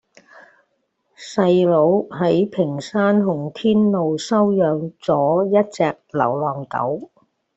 [1.15, 7.11] 細佬喺屏山洪天路收養左一隻流浪狗